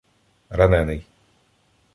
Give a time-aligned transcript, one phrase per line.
[0.57, 1.03] —Ранений.